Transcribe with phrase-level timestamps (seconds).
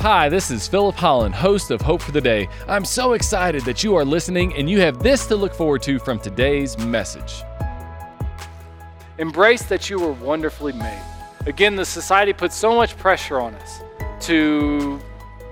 [0.00, 2.48] Hi, this is Philip Holland, host of Hope for the Day.
[2.68, 5.98] I'm so excited that you are listening and you have this to look forward to
[5.98, 7.42] from today's message.
[9.18, 11.02] Embrace that you were wonderfully made.
[11.46, 13.80] Again, the society puts so much pressure on us
[14.20, 15.00] to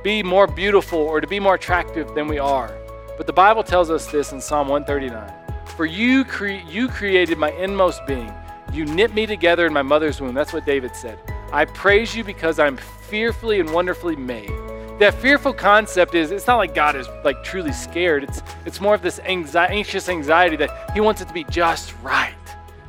[0.05, 2.73] be more beautiful or to be more attractive than we are.
[3.17, 7.51] But the Bible tells us this in Psalm 139 For you, cre- you created my
[7.51, 8.33] inmost being,
[8.73, 10.35] you knit me together in my mother's womb.
[10.35, 11.19] That's what David said.
[11.53, 14.51] I praise you because I'm fearfully and wonderfully made.
[14.99, 18.25] That fearful concept is it's not like God is like truly scared.
[18.25, 21.95] It's it's more of this anxiety, anxious anxiety that he wants it to be just
[22.03, 22.35] right.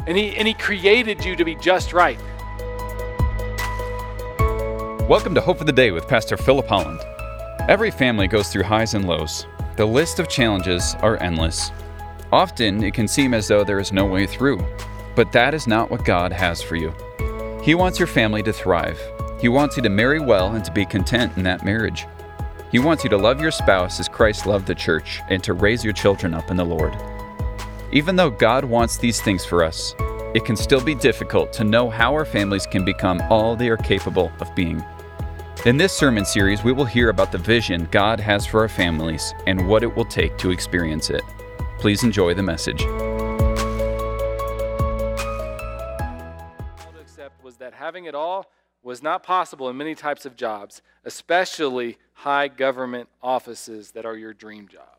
[0.07, 2.19] And he and he created you to be just right.
[5.07, 6.99] Welcome to Hope for the Day with Pastor Philip Holland.
[7.69, 9.45] Every family goes through highs and lows.
[9.75, 11.71] The list of challenges are endless.
[12.31, 14.65] Often it can seem as though there is no way through,
[15.15, 16.91] but that is not what God has for you.
[17.63, 18.99] He wants your family to thrive.
[19.39, 22.07] He wants you to marry well and to be content in that marriage.
[22.71, 25.83] He wants you to love your spouse as Christ loved the church and to raise
[25.83, 26.95] your children up in the Lord.
[27.91, 29.95] Even though God wants these things for us,
[30.33, 33.77] it can still be difficult to know how our families can become all they are
[33.77, 34.83] capable of being.
[35.65, 39.33] In this sermon series, we will hear about the vision God has for our families
[39.47, 41.23] and what it will take to experience it.
[41.79, 42.83] Please enjoy the message.
[47.87, 48.45] Having it all
[48.83, 54.33] was not possible in many types of jobs, especially high government offices that are your
[54.33, 54.97] dream job.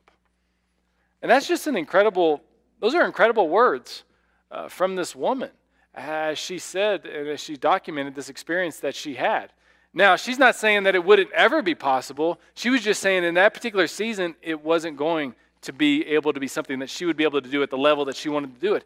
[1.20, 2.40] And that's just an incredible,
[2.80, 4.04] those are incredible words
[4.50, 5.50] uh, from this woman
[5.94, 9.52] as she said and as she documented this experience that she had.
[9.92, 12.40] Now, she's not saying that it wouldn't ever be possible.
[12.54, 16.40] She was just saying in that particular season, it wasn't going to be able to
[16.40, 18.54] be something that she would be able to do at the level that she wanted
[18.54, 18.84] to do it.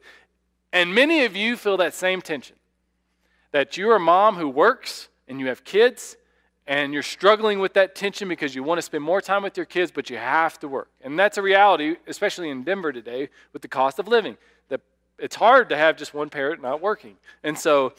[0.72, 2.56] And many of you feel that same tension
[3.52, 6.16] that you're a mom who works and you have kids
[6.66, 9.66] and you're struggling with that tension because you want to spend more time with your
[9.66, 10.88] kids, but you have to work.
[11.02, 14.36] And that's a reality, especially in Denver today with the cost of living.
[14.68, 14.80] That
[15.18, 17.16] it's hard to have just one parent not working.
[17.42, 17.94] And so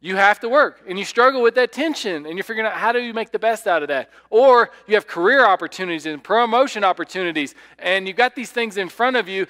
[0.00, 2.92] you have to work and you struggle with that tension and you're figuring out how
[2.92, 4.10] do you make the best out of that.
[4.30, 9.16] Or you have career opportunities and promotion opportunities and you've got these things in front
[9.16, 9.46] of you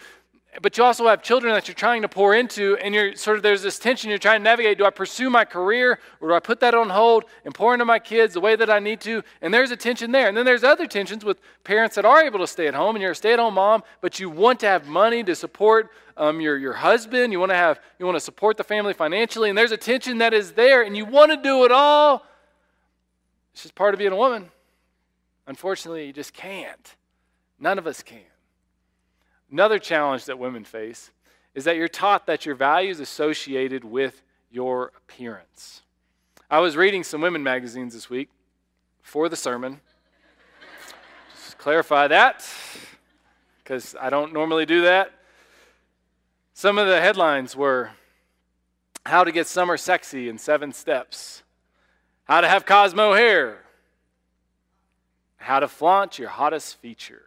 [0.63, 3.43] but you also have children that you're trying to pour into and you're sort of
[3.43, 4.09] there's this tension.
[4.09, 6.89] You're trying to navigate do i pursue my career or do i put that on
[6.89, 9.23] hold and pour into my kids the way that i need to?
[9.43, 10.27] And there's a tension there.
[10.27, 13.03] And then there's other tensions with parents that are able to stay at home and
[13.03, 16.73] you're a stay-at-home mom but you want to have money to support um, your, your
[16.73, 17.33] husband.
[17.33, 19.51] You want to have you want to support the family financially.
[19.51, 22.27] And there's a tension that is there and you want to do it all.
[23.53, 24.51] It's just part of being a woman.
[25.47, 26.97] Unfortunately you just can't.
[27.61, 28.19] None of us can
[29.51, 31.11] Another challenge that women face
[31.55, 35.83] is that you're taught that your value is associated with your appearance.
[36.51, 38.29] I was reading some women magazines this week
[39.03, 39.81] for the sermon.
[41.35, 42.47] Just clarify that,
[43.63, 45.13] because I don't normally do that.
[46.55, 47.91] Some of the headlines were
[49.07, 51.43] How to Get Summer Sexy in Seven Steps,
[52.25, 53.59] How to Have Cosmo Hair,
[55.37, 57.23] How to Flaunt Your Hottest Feature.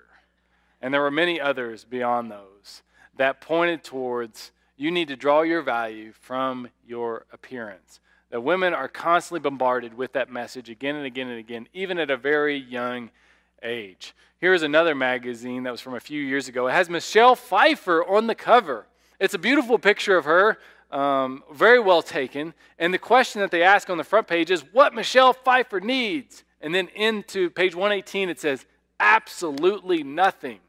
[0.82, 2.82] And there were many others beyond those
[3.18, 8.00] that pointed towards you need to draw your value from your appearance.
[8.32, 12.10] That women are constantly bombarded with that message again and again and again, even at
[12.10, 13.12] a very young
[13.62, 14.16] age.
[14.40, 16.68] Here's another magazine that was from a few years ago.
[16.68, 18.88] It has Michelle Pfeiffer on the cover.
[19.20, 20.58] It's a beautiful picture of her,
[20.90, 22.56] um, very well taken.
[22.80, 26.44] And the question that they ask on the front page is what Michelle Pfeiffer needs.
[26.60, 28.66] And then into page 118, it says,
[29.00, 30.60] absolutely nothing.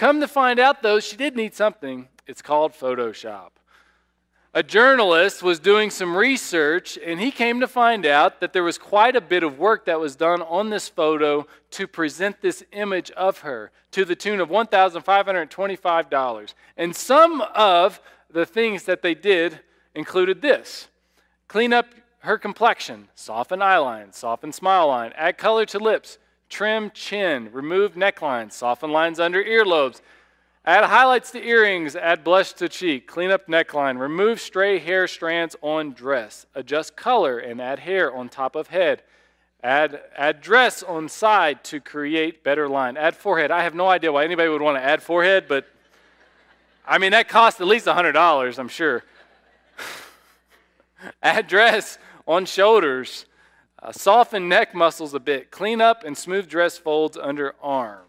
[0.00, 2.08] Come to find out, though, she did need something.
[2.26, 3.50] It's called Photoshop.
[4.54, 8.78] A journalist was doing some research, and he came to find out that there was
[8.78, 13.10] quite a bit of work that was done on this photo to present this image
[13.10, 16.54] of her to the tune of $1,525.
[16.78, 18.00] And some of
[18.30, 19.60] the things that they did
[19.94, 20.88] included this
[21.46, 21.88] clean up
[22.20, 26.16] her complexion, soften eyeline, soften smile line, add color to lips,
[26.50, 30.02] trim chin, remove neckline, soften lines under earlobes,
[30.66, 35.56] add highlights to earrings, add blush to cheek, clean up neckline, remove stray hair strands
[35.62, 39.02] on dress, adjust color and add hair on top of head.
[39.62, 42.96] Add, add dress on side to create better line.
[42.96, 43.50] Add forehead.
[43.50, 45.66] I have no idea why anybody would want to add forehead, but
[46.86, 49.04] I mean, that costs at least $100, I'm sure.
[51.22, 53.26] add dress on shoulders.
[53.82, 55.50] Uh, soften neck muscles a bit.
[55.50, 58.06] Clean up and smooth dress folds under arm.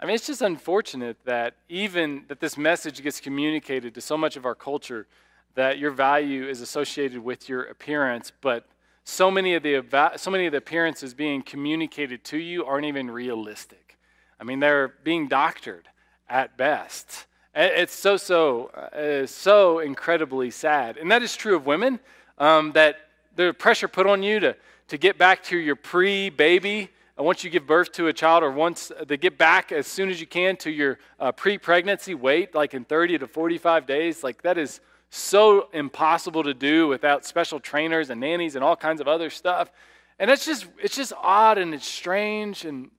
[0.00, 4.36] I mean, it's just unfortunate that even that this message gets communicated to so much
[4.36, 5.06] of our culture
[5.54, 8.66] that your value is associated with your appearance, but
[9.04, 9.82] so many of the
[10.16, 13.98] so many of the appearances being communicated to you aren't even realistic.
[14.40, 15.88] I mean, they're being doctored
[16.28, 17.26] at best.
[17.54, 22.00] It's so so uh, so incredibly sad, and that is true of women.
[22.36, 22.96] Um, that
[23.36, 24.56] the pressure put on you to
[24.88, 28.90] to get back to your pre-baby once you give birth to a child, or once
[29.06, 32.84] to get back as soon as you can to your uh, pre-pregnancy weight, like in
[32.84, 34.24] 30 to 45 days.
[34.24, 39.00] Like that is so impossible to do without special trainers and nannies and all kinds
[39.00, 39.70] of other stuff.
[40.18, 42.90] And it's just it's just odd and it's strange and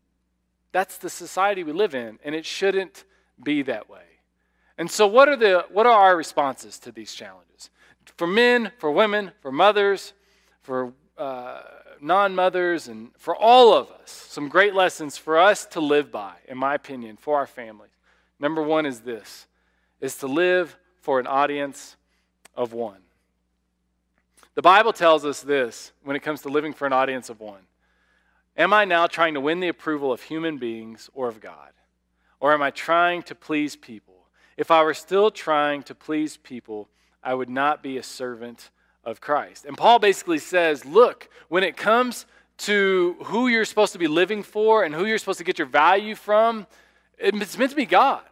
[0.71, 3.03] that's the society we live in and it shouldn't
[3.43, 4.03] be that way.
[4.77, 7.69] And so what are the what are our responses to these challenges?
[8.17, 10.13] For men, for women, for mothers,
[10.65, 11.61] for uh,
[12.01, 16.57] non-mothers and for all of us, some great lessons for us to live by, in
[16.57, 17.91] my opinion, for our families.
[18.39, 19.47] Number one is this
[20.01, 21.95] is to live for an audience
[22.55, 22.99] of one.
[24.55, 27.61] The Bible tells us this when it comes to living for an audience of one.
[28.57, 31.71] Am I now trying to win the approval of human beings or of God?
[32.39, 34.27] Or am I trying to please people?
[34.57, 36.89] If I were still trying to please people,
[37.23, 38.69] I would not be a servant
[39.05, 39.65] of Christ.
[39.65, 42.25] And Paul basically says, look, when it comes
[42.57, 45.67] to who you're supposed to be living for and who you're supposed to get your
[45.67, 46.67] value from,
[47.17, 48.23] it's meant to be God.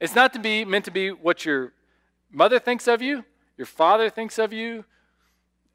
[0.00, 1.72] It's not to be meant to be what your
[2.30, 3.24] mother thinks of you,
[3.56, 4.84] your father thinks of you,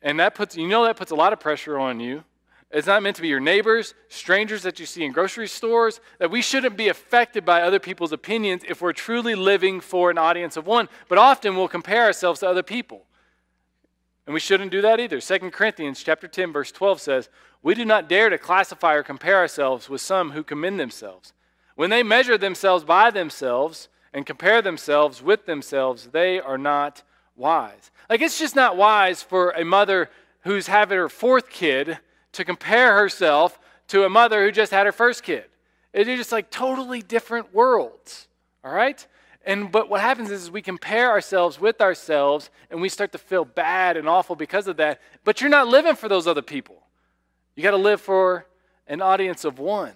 [0.01, 2.23] and that puts you know that puts a lot of pressure on you.
[2.69, 6.29] It's not meant to be your neighbors, strangers that you see in grocery stores, that
[6.29, 10.57] we shouldn't be affected by other people's opinions if we're truly living for an audience
[10.57, 10.89] of one.
[11.07, 13.05] But often we'll compare ourselves to other people.
[14.27, 15.21] And we shouldn't do that either.
[15.21, 17.29] 2 Corinthians chapter 10 verse 12 says,
[17.63, 21.33] "We do not dare to classify or compare ourselves with some who commend themselves.
[21.75, 27.03] When they measure themselves by themselves and compare themselves with themselves, they are not
[27.37, 27.89] wise.
[28.09, 30.09] Like, it's just not wise for a mother
[30.41, 31.99] who's having her fourth kid
[32.33, 35.45] to compare herself to a mother who just had her first kid.
[35.93, 38.27] It's just like totally different worlds,
[38.63, 39.05] all right?
[39.47, 43.45] And but what happens is we compare ourselves with ourselves and we start to feel
[43.45, 45.01] bad and awful because of that.
[45.23, 46.83] But you're not living for those other people.
[47.55, 48.45] You got to live for
[48.85, 49.93] an audience of one.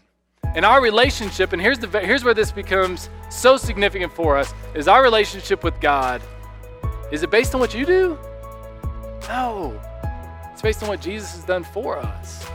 [0.56, 4.88] And our relationship, and here's the here's where this becomes so significant for us, is
[4.88, 6.24] our relationship with God
[7.12, 8.18] is it based on what you do?
[9.28, 9.80] No.
[10.54, 12.46] It's based on what Jesus has done for us.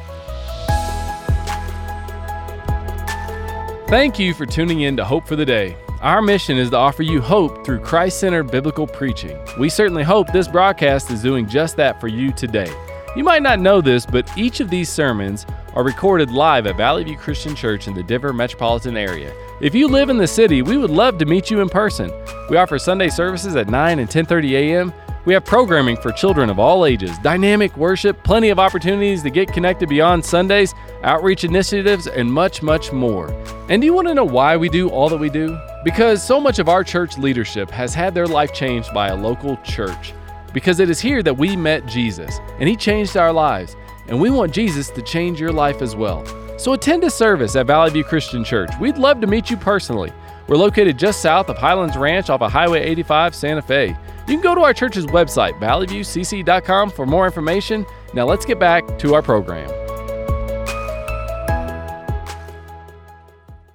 [3.89, 5.77] Thank you for tuning in to Hope for the Day.
[6.07, 9.37] Our mission is to offer you hope through Christ centered biblical preaching.
[9.59, 12.73] We certainly hope this broadcast is doing just that for you today.
[13.17, 17.03] You might not know this, but each of these sermons are recorded live at Valley
[17.03, 19.35] View Christian Church in the Denver metropolitan area.
[19.61, 22.13] If you live in the city, we would love to meet you in person.
[22.51, 24.93] We offer Sunday services at 9 and 10:30 a.m.
[25.25, 29.53] We have programming for children of all ages, dynamic worship, plenty of opportunities to get
[29.53, 33.33] connected beyond Sundays, outreach initiatives, and much, much more.
[33.69, 35.59] And do you want to know why we do all that we do?
[35.87, 39.57] Because so much of our church leadership has had their life changed by a local
[39.59, 40.13] church.
[40.53, 43.77] Because it is here that we met Jesus, and He changed our lives,
[44.09, 46.27] and we want Jesus to change your life as well.
[46.59, 48.73] So attend a service at Valley View Christian Church.
[48.81, 50.13] We'd love to meet you personally.
[50.49, 53.97] We're located just south of Highlands Ranch off of Highway 85, Santa Fe.
[54.27, 57.87] You can go to our church's website, valleyviewcc.com, for more information.
[58.13, 59.71] Now let's get back to our program.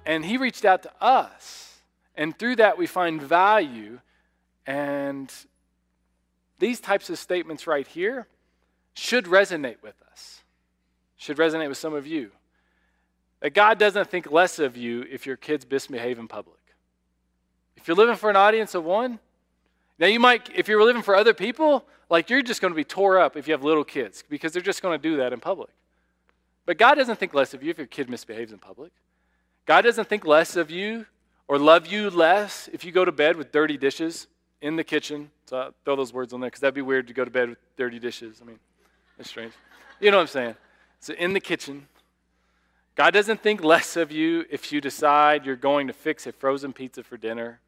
[0.04, 1.61] And he reached out to us.
[2.14, 4.00] And through that, we find value.
[4.66, 5.32] And
[6.58, 8.26] these types of statements right here
[8.94, 10.42] should resonate with us,
[11.16, 12.30] should resonate with some of you.
[13.40, 16.58] That God doesn't think less of you if your kids misbehave in public.
[17.76, 19.18] If you're living for an audience of one,
[19.98, 22.84] now you might, if you're living for other people, like you're just going to be
[22.84, 25.40] tore up if you have little kids because they're just going to do that in
[25.40, 25.70] public.
[26.64, 28.92] But God doesn't think less of you if your kid misbehaves in public.
[29.66, 31.06] God doesn't think less of you
[31.52, 34.26] or love you less if you go to bed with dirty dishes
[34.62, 35.30] in the kitchen.
[35.44, 37.50] So I'll throw those words on there because that'd be weird to go to bed
[37.50, 38.38] with dirty dishes.
[38.40, 38.58] I mean,
[39.18, 39.52] that's strange.
[40.00, 40.54] You know what I'm saying?
[41.00, 41.88] So in the kitchen,
[42.94, 46.72] God doesn't think less of you if you decide you're going to fix a frozen
[46.72, 47.60] pizza for dinner.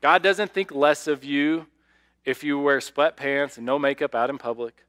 [0.00, 1.66] God doesn't think less of you
[2.24, 4.84] if you wear sweatpants and no makeup out in public.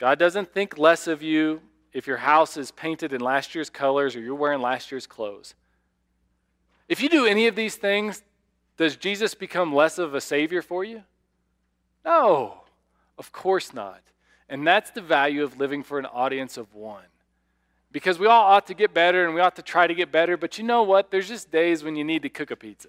[0.00, 1.60] God doesn't think less of you
[1.92, 5.54] if your house is painted in last year's colors or you're wearing last year's clothes.
[6.88, 8.22] If you do any of these things,
[8.76, 11.02] does Jesus become less of a savior for you?
[12.04, 12.62] No,
[13.18, 14.00] of course not.
[14.48, 17.04] And that's the value of living for an audience of one.
[17.92, 20.36] Because we all ought to get better and we ought to try to get better,
[20.36, 21.10] but you know what?
[21.10, 22.88] There's just days when you need to cook a pizza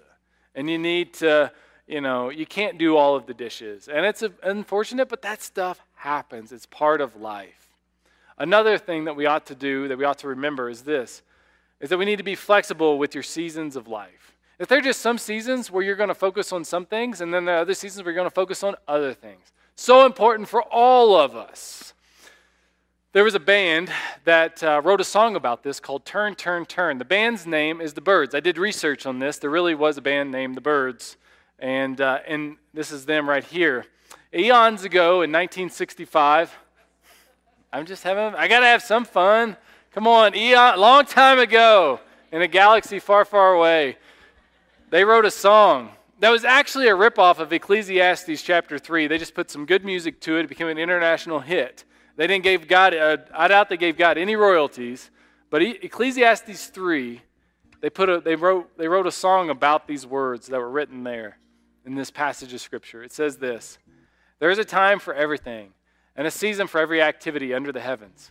[0.54, 1.52] and you need to,
[1.86, 3.88] you know, you can't do all of the dishes.
[3.88, 6.52] And it's unfortunate, but that stuff happens.
[6.52, 7.68] It's part of life.
[8.38, 11.22] Another thing that we ought to do, that we ought to remember, is this
[11.80, 14.36] is that we need to be flexible with your seasons of life.
[14.58, 17.32] If there are just some seasons where you're going to focus on some things, and
[17.32, 19.52] then there are other seasons where you're going to focus on other things.
[19.74, 21.94] So important for all of us.
[23.12, 23.90] There was a band
[24.24, 26.98] that uh, wrote a song about this called Turn, Turn, Turn.
[26.98, 28.34] The band's name is The Byrds.
[28.34, 29.38] I did research on this.
[29.38, 31.16] There really was a band named The Byrds.
[31.58, 33.86] and, uh, and this is them right here.
[34.34, 36.56] Eons ago in 1965,
[37.72, 39.56] I'm just having, I got to have some fun.
[39.92, 41.98] Come on, eon, long time ago
[42.30, 43.96] in a galaxy far, far away,
[44.90, 49.08] they wrote a song that was actually a ripoff of Ecclesiastes chapter 3.
[49.08, 50.42] They just put some good music to it.
[50.44, 51.84] It became an international hit.
[52.14, 55.10] They didn't give God, uh, I doubt they gave God any royalties,
[55.48, 57.22] but Ecclesiastes 3,
[57.80, 61.02] they, put a, they, wrote, they wrote a song about these words that were written
[61.02, 61.38] there
[61.84, 63.02] in this passage of Scripture.
[63.02, 63.78] It says this
[64.38, 65.70] There is a time for everything,
[66.14, 68.30] and a season for every activity under the heavens,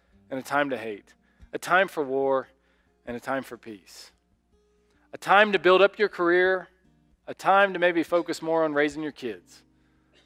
[0.31, 1.13] and a time to hate,
[1.53, 2.47] a time for war
[3.05, 4.11] and a time for peace,
[5.13, 6.69] a time to build up your career,
[7.27, 9.61] a time to maybe focus more on raising your kids,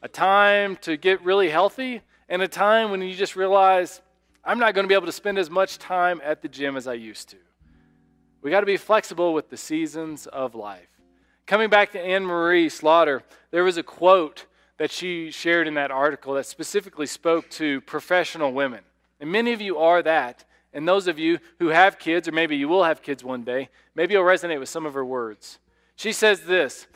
[0.03, 4.01] a time to get really healthy and a time when you just realize,
[4.43, 6.87] I'm not going to be able to spend as much time at the gym as
[6.87, 7.37] I used to.
[8.41, 10.87] We got to be flexible with the seasons of life.
[11.47, 14.45] Coming back to Anne Marie Slaughter, there was a quote
[14.77, 18.81] that she shared in that article that specifically spoke to professional women.
[19.19, 20.45] And many of you are that.
[20.73, 23.69] And those of you who have kids, or maybe you will have kids one day,
[23.95, 25.59] maybe you'll resonate with some of her words.
[25.95, 26.87] She says this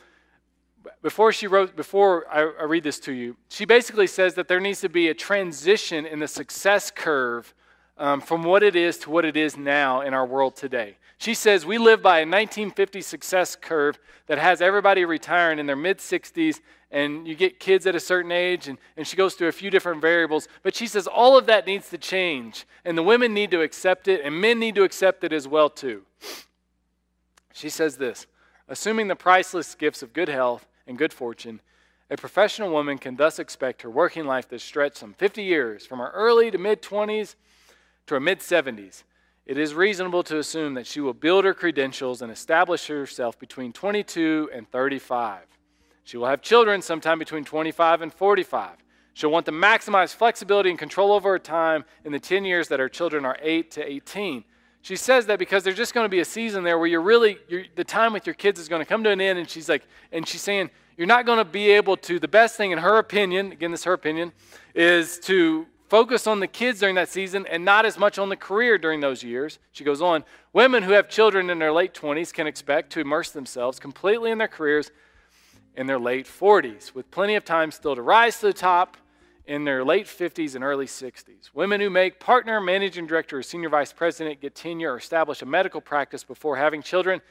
[1.01, 4.59] before she wrote, before I, I read this to you, she basically says that there
[4.59, 7.53] needs to be a transition in the success curve
[7.97, 10.97] um, from what it is to what it is now in our world today.
[11.17, 15.75] She says we live by a 1950 success curve that has everybody retiring in their
[15.75, 19.47] mid 60s, and you get kids at a certain age, and, and she goes through
[19.47, 20.47] a few different variables.
[20.63, 24.07] But she says all of that needs to change, and the women need to accept
[24.07, 26.03] it, and men need to accept it as well too.
[27.53, 28.25] She says this
[28.67, 31.59] assuming the priceless gifts of good health and good fortune,
[32.09, 35.99] a professional woman can thus expect her working life to stretch some 50 years from
[35.99, 37.35] her early to mid 20s
[38.07, 39.03] to her mid 70s.
[39.45, 43.73] It is reasonable to assume that she will build her credentials and establish herself between
[43.73, 45.41] 22 and 35.
[46.09, 48.77] She will have children sometime between 25 and 45.
[49.13, 52.79] She'll want to maximize flexibility and control over her time in the 10 years that
[52.79, 54.43] her children are 8 to 18.
[54.81, 57.37] She says that because there's just going to be a season there where you're really,
[57.47, 59.37] you're, the time with your kids is going to come to an end.
[59.37, 62.57] And she's like, and she's saying, you're not going to be able to, the best
[62.57, 64.31] thing in her opinion, again, this is her opinion,
[64.73, 68.35] is to focus on the kids during that season and not as much on the
[68.35, 69.59] career during those years.
[69.73, 70.23] She goes on,
[70.53, 74.39] women who have children in their late 20s can expect to immerse themselves completely in
[74.39, 74.89] their careers
[75.79, 78.97] in their late 40s, with plenty of time still to rise to the top
[79.45, 81.53] in their late 50s and early 60s.
[81.53, 85.45] Women who make partner, managing director, or senior vice president get tenure or establish a
[85.45, 87.21] medical practice before having children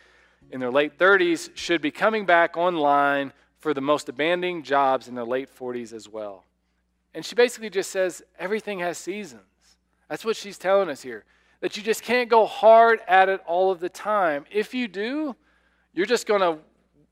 [0.51, 5.15] in their late 30s should be coming back online for the most demanding jobs in
[5.15, 6.47] their late 40s as well.
[7.13, 9.43] And she basically just says everything has seasons.
[10.09, 11.27] That's what she's telling us here.
[11.61, 14.47] That you just can't go hard at it all of the time.
[14.51, 15.37] If you do,
[15.93, 16.61] you're just going to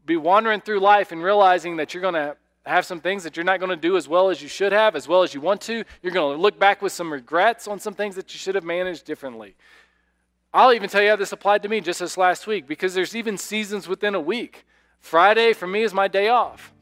[0.06, 3.44] be wandering through life and realizing that you're going to have some things that you're
[3.44, 5.60] not going to do as well as you should have, as well as you want
[5.62, 5.84] to.
[6.02, 8.64] You're going to look back with some regrets on some things that you should have
[8.64, 9.54] managed differently.
[10.52, 13.14] I'll even tell you how this applied to me just this last week because there's
[13.14, 14.64] even seasons within a week.
[15.00, 16.72] Friday for me is my day off.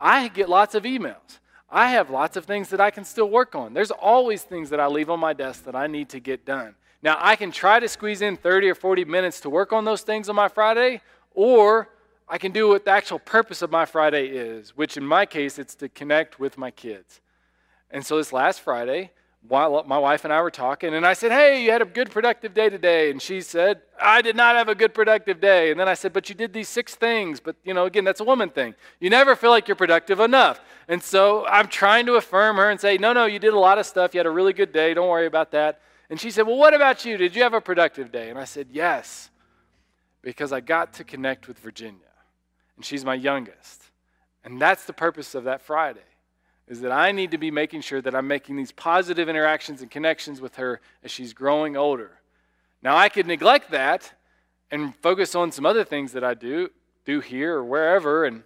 [0.00, 1.38] I get lots of emails.
[1.70, 3.72] I have lots of things that I can still work on.
[3.72, 6.74] There's always things that I leave on my desk that I need to get done.
[7.02, 10.02] Now, I can try to squeeze in 30 or 40 minutes to work on those
[10.02, 11.00] things on my Friday,
[11.34, 11.88] or
[12.28, 15.58] I can do what the actual purpose of my Friday is, which in my case,
[15.58, 17.20] it's to connect with my kids.
[17.90, 19.10] And so this last Friday,
[19.46, 22.10] while my wife and I were talking, and I said, Hey, you had a good
[22.10, 23.10] productive day today.
[23.10, 25.70] And she said, I did not have a good productive day.
[25.70, 27.40] And then I said, But you did these six things.
[27.40, 28.74] But, you know, again, that's a woman thing.
[29.00, 30.60] You never feel like you're productive enough.
[30.88, 33.76] And so I'm trying to affirm her and say, No, no, you did a lot
[33.76, 34.14] of stuff.
[34.14, 34.94] You had a really good day.
[34.94, 35.80] Don't worry about that.
[36.08, 37.18] And she said, Well, what about you?
[37.18, 38.30] Did you have a productive day?
[38.30, 39.30] And I said, Yes,
[40.22, 42.00] because I got to connect with Virginia
[42.76, 43.82] and she's my youngest.
[44.44, 46.00] And that's the purpose of that Friday.
[46.66, 49.90] is that I need to be making sure that I'm making these positive interactions and
[49.90, 52.20] connections with her as she's growing older.
[52.82, 54.12] Now, I could neglect that
[54.70, 56.70] and focus on some other things that I do,
[57.04, 58.44] do here or wherever, and,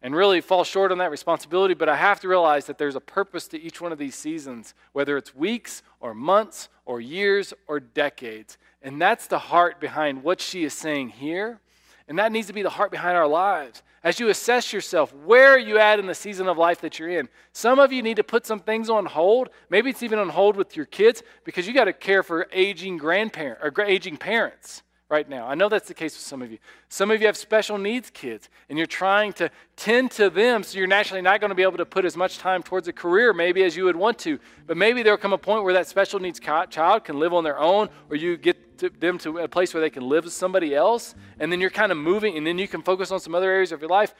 [0.00, 3.00] and really fall short on that responsibility, but I have to realize that there's a
[3.00, 7.80] purpose to each one of these seasons, whether it's weeks or months or years or
[7.80, 8.58] decades.
[8.80, 11.60] And that's the heart behind what she is saying here.
[12.08, 13.82] And that needs to be the heart behind our lives.
[14.04, 17.08] As you assess yourself, where are you at in the season of life that you're
[17.08, 17.28] in?
[17.52, 19.48] Some of you need to put some things on hold.
[19.68, 22.98] Maybe it's even on hold with your kids because you got to care for aging
[22.98, 25.46] grandparents or aging parents right now.
[25.46, 26.58] I know that's the case with some of you.
[26.88, 30.78] Some of you have special needs kids, and you're trying to tend to them, so
[30.78, 33.32] you're naturally not going to be able to put as much time towards a career
[33.32, 34.38] maybe as you would want to.
[34.66, 37.58] But maybe there'll come a point where that special needs child can live on their
[37.58, 40.74] own, or you get to them to a place where they can live with somebody
[40.74, 43.50] else, and then you're kind of moving, and then you can focus on some other
[43.50, 44.14] areas of your life.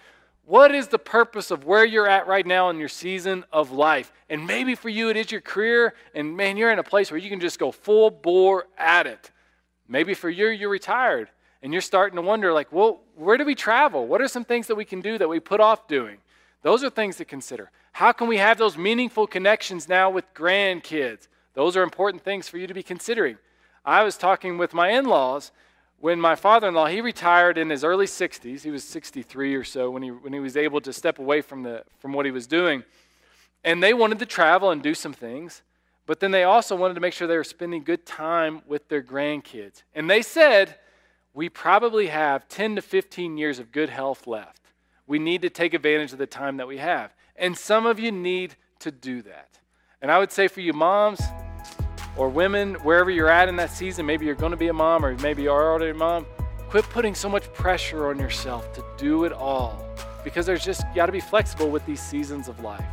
[0.45, 4.13] What is the purpose of where you're at right now in your season of life?
[4.31, 7.19] And maybe for you it is your career, and man, you're in a place where
[7.19, 9.33] you can just go full bore at it.
[9.89, 11.31] Maybe for you, you're retired
[11.63, 14.07] and you're starting to wonder, like, well, where do we travel?
[14.07, 16.19] What are some things that we can do that we put off doing?
[16.63, 17.71] Those are things to consider.
[17.93, 21.29] How can we have those meaningful connections now with grandkids?
[21.55, 23.39] Those are important things for you to be considering.
[23.87, 25.53] I was talking with my in laws
[25.99, 28.63] when my father in law, he retired in his early 60s.
[28.63, 31.63] He was 63 or so when he, when he was able to step away from,
[31.63, 32.83] the, from what he was doing.
[33.65, 35.63] And they wanted to travel and do some things.
[36.05, 39.03] But then they also wanted to make sure they were spending good time with their
[39.03, 39.83] grandkids.
[39.95, 40.77] And they said,
[41.33, 44.63] we probably have 10 to 15 years of good health left.
[45.07, 47.15] We need to take advantage of the time that we have.
[47.37, 49.59] And some of you need to do that.
[50.03, 51.21] And I would say for you moms
[52.17, 55.05] or women, wherever you're at in that season, maybe you're going to be a mom
[55.05, 56.27] or maybe you are already a mom,
[56.69, 59.87] quit putting so much pressure on yourself to do it all
[60.25, 62.85] because there's just got to be flexible with these seasons of life.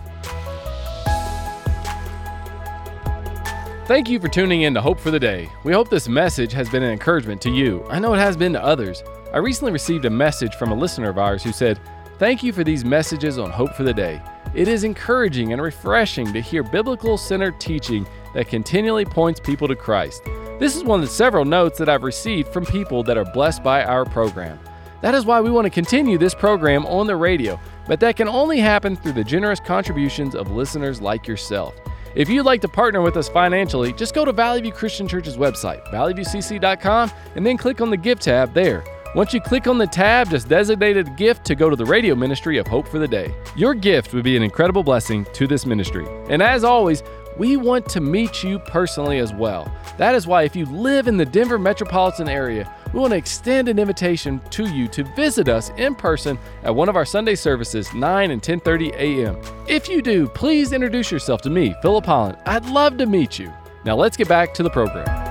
[3.86, 5.50] Thank you for tuning in to Hope for the Day.
[5.66, 7.86] We hope this message has been an encouragement to you.
[7.90, 9.04] I know it has been to others.
[9.34, 11.80] I recently received a message from a listener of ours who said,
[12.18, 14.22] Thank you for these messages on Hope for the Day.
[14.54, 19.76] It is encouraging and refreshing to hear biblical centered teaching that continually points people to
[19.76, 20.24] Christ.
[20.60, 23.64] This is one of the several notes that I've received from people that are blessed
[23.64, 24.60] by our program.
[25.02, 28.30] That is why we want to continue this program on the radio, but that can
[28.30, 31.74] only happen through the generous contributions of listeners like yourself.
[32.16, 35.36] If you'd like to partner with us financially, just go to Valley View Christian Church's
[35.36, 38.84] website, valleyviewcc.com, and then click on the Give tab there.
[39.16, 42.16] Once you click on the tab, just designate a gift to go to the radio
[42.16, 43.32] ministry of Hope for the Day.
[43.56, 46.08] Your gift would be an incredible blessing to this ministry.
[46.30, 47.04] And as always,
[47.38, 49.72] we want to meet you personally as well.
[49.98, 53.70] That is why if you live in the Denver metropolitan area, we want to extend
[53.70, 57.94] an invitation to you to visit us in person at one of our Sunday services,
[57.94, 59.40] 9 and 10:30 a.m.
[59.68, 62.38] If you do, please introduce yourself to me, Philip Holland.
[62.48, 63.54] I'd love to meet you.
[63.86, 65.23] Now let's get back to the program.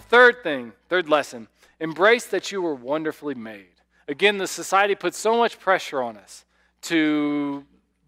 [0.00, 1.46] The third thing, third lesson,
[1.78, 3.82] embrace that you were wonderfully made.
[4.08, 6.46] Again, the society puts so much pressure on us
[6.82, 7.66] to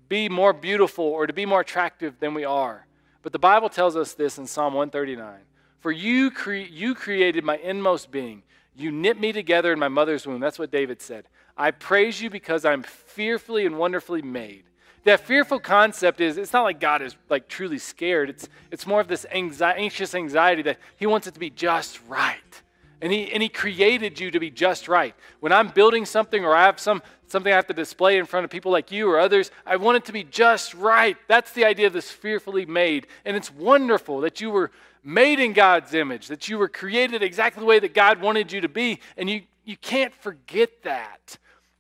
[0.09, 2.87] be more beautiful or to be more attractive than we are.
[3.21, 5.41] But the Bible tells us this in Psalm 139
[5.81, 8.43] For you, cre- you created my inmost being.
[8.75, 10.41] You knit me together in my mother's womb.
[10.41, 11.27] That's what David said.
[11.59, 14.65] I praise you because I'm fearfully and wonderfully made.
[15.05, 18.31] That fearful concept is it's not like God is like truly scared.
[18.31, 22.01] It's it's more of this anxiety, anxious anxiety that he wants it to be just
[22.09, 22.63] right.
[23.03, 25.13] And he, and he created you to be just right.
[25.41, 28.45] When I'm building something or I have some, something I have to display in front
[28.45, 31.17] of people like you or others, I want it to be just right.
[31.27, 33.09] That's the idea of this fearfully made.
[33.25, 34.71] And it's wonderful that you were
[35.03, 38.61] made in God's image, that you were created exactly the way that God wanted you
[38.61, 39.01] to be.
[39.17, 41.39] And you, you can't forget that.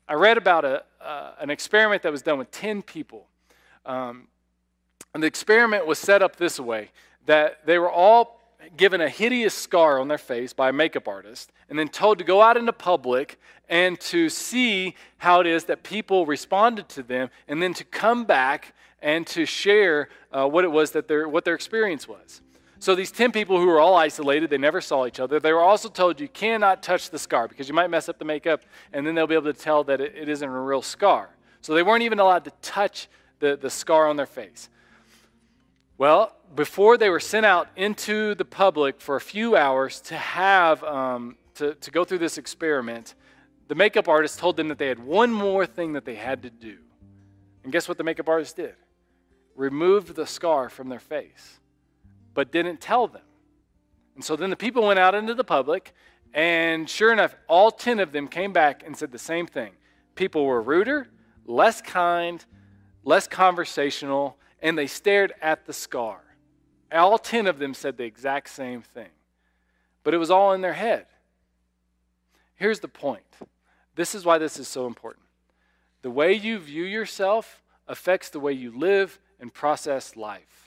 [0.08, 3.26] I read about a, uh, an experiment that was done with 10 people.
[3.86, 4.28] Um,
[5.14, 6.90] and the experiment was set up this way
[7.26, 8.40] that they were all
[8.76, 12.24] given a hideous scar on their face by a makeup artist and then told to
[12.24, 13.38] go out into public
[13.68, 18.24] and to see how it is that people responded to them and then to come
[18.24, 22.40] back and to share uh, what it was that their what their experience was
[22.82, 25.62] so these 10 people who were all isolated they never saw each other they were
[25.62, 29.06] also told you cannot touch the scar because you might mess up the makeup and
[29.06, 31.82] then they'll be able to tell that it, it isn't a real scar so they
[31.82, 34.68] weren't even allowed to touch the, the scar on their face
[36.02, 40.82] well, before they were sent out into the public for a few hours to have
[40.82, 43.14] um, to, to go through this experiment,
[43.68, 46.50] the makeup artist told them that they had one more thing that they had to
[46.50, 46.78] do.
[47.62, 48.74] And guess what the makeup artist did?
[49.54, 51.60] Removed the scar from their face,
[52.34, 53.22] but didn't tell them.
[54.14, 55.94] And so then the people went out into the public,
[56.34, 59.72] and sure enough, all 10 of them came back and said the same thing.
[60.14, 61.08] people were ruder,
[61.46, 62.44] less kind,
[63.02, 66.20] less conversational, and they stared at the scar.
[66.92, 69.08] All 10 of them said the exact same thing,
[70.04, 71.06] but it was all in their head.
[72.54, 73.24] Here's the point
[73.94, 75.26] this is why this is so important.
[76.02, 80.61] The way you view yourself affects the way you live and process life.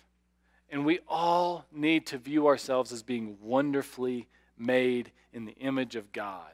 [0.71, 6.12] And we all need to view ourselves as being wonderfully made in the image of
[6.12, 6.51] God.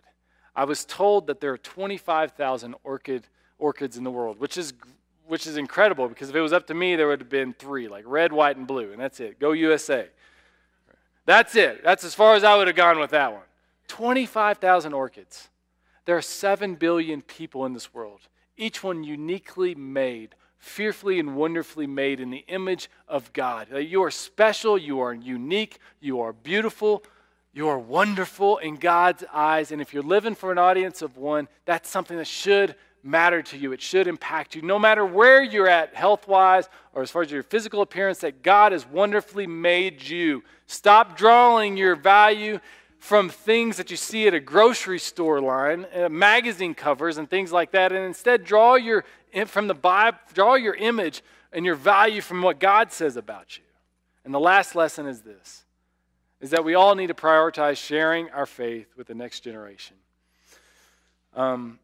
[0.56, 4.74] I was told that there are 25,000 orchid, orchids in the world, which is,
[5.28, 7.88] which is incredible because if it was up to me, there would have been three
[7.88, 9.40] like red, white, and blue, and that's it.
[9.40, 10.08] Go USA.
[11.26, 11.84] That's it.
[11.84, 13.44] That's as far as I would have gone with that one.
[13.88, 15.50] 25,000 orchids.
[16.06, 18.22] There are 7 billion people in this world,
[18.58, 23.68] each one uniquely made, fearfully and wonderfully made in the image of God.
[23.76, 27.04] You are special, you are unique, you are beautiful,
[27.52, 29.72] you are wonderful in God's eyes.
[29.72, 33.58] And if you're living for an audience of one, that's something that should matter to
[33.58, 33.72] you.
[33.72, 34.62] It should impact you.
[34.62, 38.44] No matter where you're at, health wise, or as far as your physical appearance, that
[38.44, 40.44] God has wonderfully made you.
[40.68, 42.60] Stop drawing your value
[43.02, 47.52] from things that you see at a grocery store line, uh, magazine covers, and things
[47.52, 49.04] like that, and instead draw your
[49.48, 53.64] from the Bible, draw your image and your value from what God says about you.
[54.24, 55.66] And the last lesson is this:
[56.40, 59.98] is that we all need to prioritize sharing our faith with the next generation.
[61.36, 61.80] Um,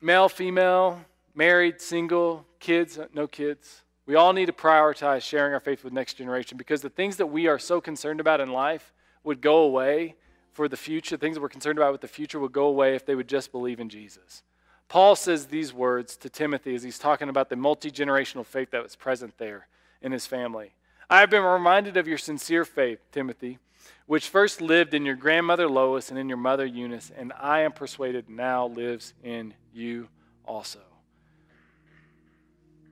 [0.00, 3.82] male, female, married, single, kids, uh, no kids.
[4.06, 7.26] We all need to prioritize sharing our faith with next generation because the things that
[7.26, 8.92] we are so concerned about in life
[9.24, 10.14] would go away
[10.54, 13.04] for the future, things that we're concerned about with the future would go away if
[13.04, 14.42] they would just believe in Jesus.
[14.88, 18.82] Paul says these words to Timothy as he's talking about the multi generational faith that
[18.82, 19.66] was present there
[20.00, 20.72] in his family.
[21.10, 23.58] I have been reminded of your sincere faith, Timothy,
[24.06, 27.72] which first lived in your grandmother Lois and in your mother Eunice, and I am
[27.72, 30.08] persuaded now lives in you
[30.44, 30.80] also.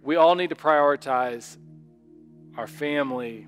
[0.03, 1.57] We all need to prioritize
[2.57, 3.47] our family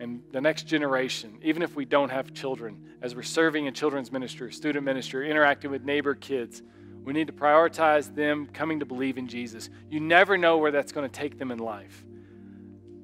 [0.00, 4.10] and the next generation, even if we don't have children, as we're serving in children's
[4.10, 6.62] ministry, student ministry, interacting with neighbor kids,
[7.04, 9.70] we need to prioritize them coming to believe in Jesus.
[9.90, 12.04] You never know where that's going to take them in life.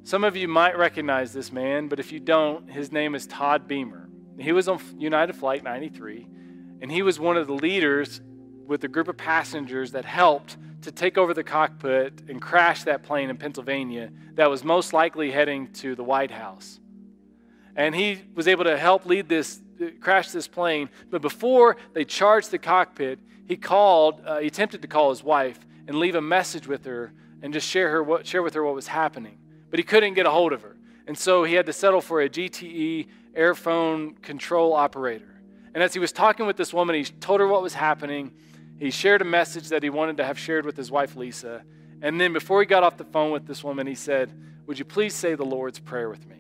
[0.05, 3.69] Some of you might recognize this man, but if you don't, his name is Todd
[3.69, 4.09] Beamer.
[4.39, 6.27] He was on United Flight 93,
[6.81, 8.21] and he was one of the leaders
[8.69, 13.03] with a group of passengers that helped to take over the cockpit and crash that
[13.03, 16.79] plane in Pennsylvania that was most likely heading to the White House.
[17.75, 19.61] And he was able to help lead this
[20.01, 20.91] crash this plane.
[21.11, 25.59] But before they charged the cockpit he called uh, he attempted to call his wife
[25.87, 28.75] and leave a message with her and just share her what, share with her what
[28.75, 29.39] was happening.
[29.71, 30.77] But he couldn't get a hold of her.
[31.07, 35.41] And so he had to settle for a gte airphone control operator.
[35.73, 38.33] And as he was talking with this woman he told her what was happening
[38.79, 41.63] he shared a message that he wanted to have shared with his wife lisa
[42.01, 44.33] and then before he got off the phone with this woman he said
[44.67, 46.39] would you please say the lord's prayer with me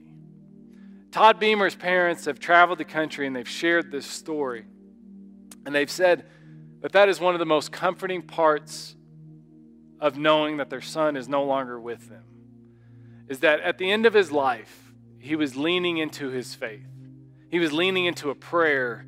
[1.11, 4.66] Todd Beamer's parents have traveled the country and they've shared this story.
[5.64, 6.27] And they've said
[6.81, 8.94] that that is one of the most comforting parts
[10.01, 12.24] of knowing that their son is no longer with them.
[13.29, 16.87] Is that at the end of his life, he was leaning into his faith.
[17.51, 19.07] He was leaning into a prayer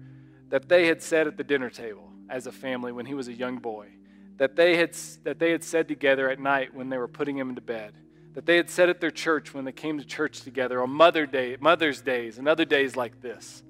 [0.49, 3.33] that they had said at the dinner table as a family when he was a
[3.33, 3.89] young boy,
[4.37, 7.51] that they had, that they had said together at night when they were putting him
[7.51, 7.95] into bed
[8.35, 11.27] that they had said at their church when they came to church together on Mother
[11.27, 13.63] Day, Mother's Days and other days like this.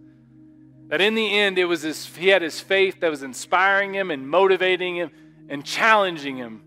[0.89, 4.11] That in the end, it was his, he had his faith that was inspiring him
[4.11, 5.11] and motivating him
[5.49, 6.63] and challenging him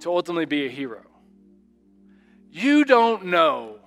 [0.00, 1.02] to ultimately be a hero.
[2.50, 3.78] You don't know,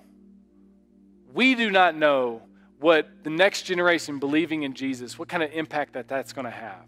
[1.34, 2.42] we do not know
[2.80, 6.52] what the next generation believing in Jesus, what kind of impact that that's going to
[6.52, 6.86] have.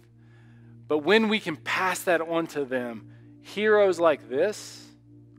[0.88, 4.82] But when we can pass that on to them, heroes like this,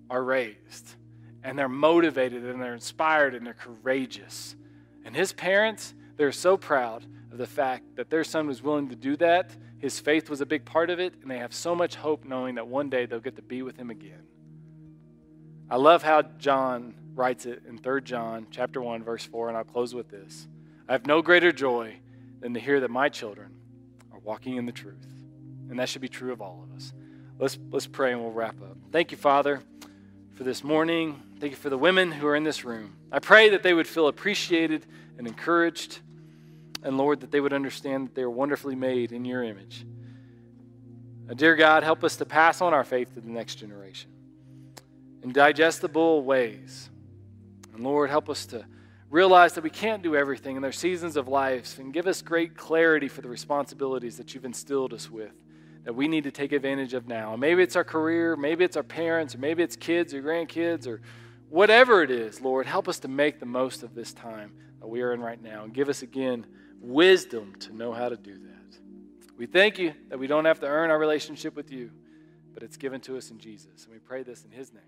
[0.08, 0.94] are raised
[1.42, 4.56] and they're motivated and they're inspired and they're courageous.
[5.04, 8.96] And his parents, they're so proud of the fact that their son was willing to
[8.96, 9.54] do that.
[9.78, 12.56] His faith was a big part of it, and they have so much hope knowing
[12.56, 14.22] that one day they'll get to be with him again.
[15.70, 19.64] I love how John writes it in 3 John chapter 1 verse 4 and I'll
[19.64, 20.46] close with this.
[20.88, 21.96] I have no greater joy
[22.40, 23.54] than to hear that my children
[24.12, 25.15] are walking in the truth.
[25.68, 26.92] And that should be true of all of us.
[27.38, 28.76] Let's let's pray and we'll wrap up.
[28.90, 29.62] Thank you, Father
[30.36, 31.22] for this morning.
[31.40, 32.94] Thank you for the women who are in this room.
[33.10, 34.84] I pray that they would feel appreciated
[35.16, 36.00] and encouraged.
[36.82, 39.86] And Lord, that they would understand that they are wonderfully made in your image.
[41.26, 44.10] Now, dear God, help us to pass on our faith to the next generation
[45.22, 46.90] in digestible ways.
[47.72, 48.66] And Lord, help us to
[49.08, 52.58] realize that we can't do everything in their seasons of life and give us great
[52.58, 55.32] clarity for the responsibilities that you've instilled us with
[55.86, 57.36] that we need to take advantage of now.
[57.36, 61.00] Maybe it's our career, maybe it's our parents, or maybe it's kids or grandkids, or
[61.48, 65.00] whatever it is, Lord, help us to make the most of this time that we
[65.02, 66.44] are in right now and give us again
[66.80, 68.78] wisdom to know how to do that.
[69.38, 71.92] We thank you that we don't have to earn our relationship with you,
[72.52, 73.84] but it's given to us in Jesus.
[73.84, 74.82] And we pray this in his name.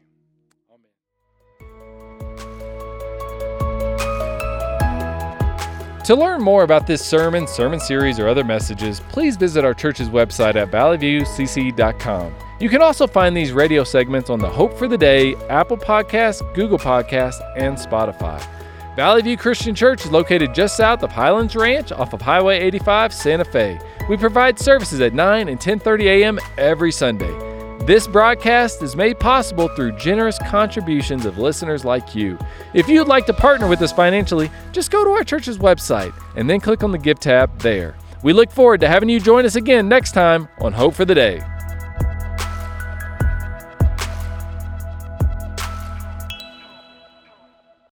[6.08, 10.08] To learn more about this sermon, sermon series, or other messages, please visit our church's
[10.08, 12.34] website at valleyviewcc.com.
[12.58, 16.40] You can also find these radio segments on the Hope for the Day, Apple Podcasts,
[16.54, 18.42] Google Podcasts, and Spotify.
[18.96, 23.12] Valley View Christian Church is located just south of Highlands Ranch off of Highway 85,
[23.12, 23.78] Santa Fe.
[24.08, 26.38] We provide services at 9 and 10:30 a.m.
[26.56, 27.47] every Sunday.
[27.88, 32.38] This broadcast is made possible through generous contributions of listeners like you.
[32.74, 36.50] If you'd like to partner with us financially, just go to our church's website and
[36.50, 37.96] then click on the Give tab there.
[38.22, 41.14] We look forward to having you join us again next time on Hope for the
[41.14, 41.42] Day.